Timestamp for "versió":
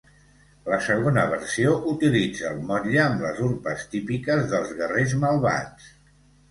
1.33-1.75